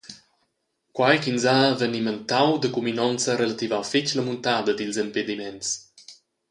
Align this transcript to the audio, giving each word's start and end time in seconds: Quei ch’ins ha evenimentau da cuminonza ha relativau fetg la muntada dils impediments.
Quei 0.95 1.17
ch’ins 1.21 1.43
ha 1.51 1.57
evenimentau 1.73 2.51
da 2.61 2.67
cuminonza 2.75 3.27
ha 3.31 3.35
relativau 3.41 3.83
fetg 3.91 4.07
la 4.15 4.23
muntada 4.25 4.71
dils 4.75 4.97
impediments. 5.05 5.67